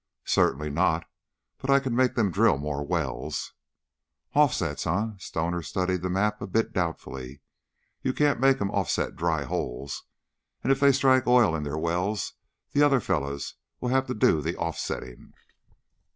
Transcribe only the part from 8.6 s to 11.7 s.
offset dry holes, and if they strike oil in